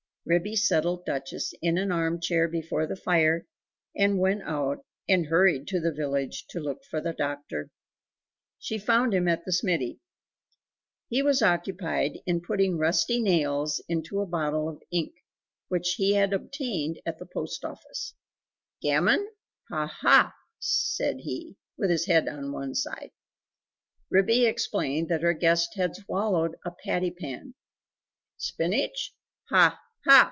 Ribby 0.23 0.55
settled 0.55 1.03
Duchess 1.03 1.51
in 1.63 1.79
an 1.79 1.91
armchair 1.91 2.47
before 2.47 2.85
the 2.85 2.95
fire, 2.95 3.47
and 3.97 4.19
went 4.19 4.43
out 4.43 4.85
and 5.09 5.25
hurried 5.25 5.67
to 5.69 5.79
the 5.79 5.91
village 5.91 6.45
to 6.49 6.59
look 6.59 6.83
for 6.85 7.01
the 7.01 7.11
doctor. 7.11 7.71
She 8.59 8.77
found 8.77 9.15
him 9.15 9.27
at 9.27 9.45
the 9.45 9.51
smithy. 9.51 9.99
He 11.09 11.23
was 11.23 11.41
occupied 11.41 12.19
in 12.27 12.39
putting 12.39 12.77
rusty 12.77 13.19
nails 13.19 13.81
into 13.89 14.21
a 14.21 14.27
bottle 14.27 14.69
of 14.69 14.83
ink, 14.91 15.11
which 15.69 15.95
he 15.97 16.13
had 16.13 16.33
obtained 16.33 17.01
at 17.03 17.17
the 17.17 17.25
post 17.25 17.65
office. 17.65 18.13
"Gammon? 18.79 19.27
ha! 19.71 19.87
HA!" 20.03 20.33
said 20.59 21.21
he, 21.21 21.57
with 21.79 21.89
his 21.89 22.05
head 22.05 22.27
on 22.27 22.51
one 22.51 22.75
side. 22.75 23.09
Ribby 24.11 24.45
explained 24.45 25.09
that 25.09 25.23
her 25.23 25.33
guest 25.33 25.73
had 25.77 25.95
swallowed 25.95 26.57
a 26.63 26.69
patty 26.85 27.09
pan. 27.09 27.55
"Spinach? 28.37 29.15
ha! 29.49 29.79
HA!" 30.07 30.19